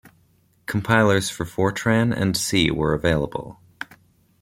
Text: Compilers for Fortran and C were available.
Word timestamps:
Compilers 0.65 1.29
for 1.29 1.45
Fortran 1.45 2.11
and 2.11 2.35
C 2.35 2.71
were 2.71 2.95
available. 2.95 3.59